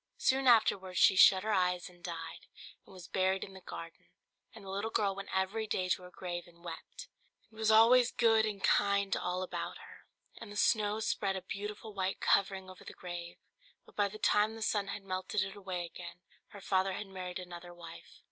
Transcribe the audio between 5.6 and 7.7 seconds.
day to her grave and wept, and was